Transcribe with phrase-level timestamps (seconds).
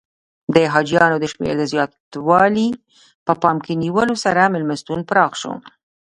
[0.55, 2.69] د حاجیانو د شمېر د زیاتوالي
[3.25, 5.53] په پام کې نیولو سره میلمستون پراخ شو.